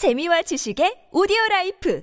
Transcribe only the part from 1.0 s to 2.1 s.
오디오 라이프.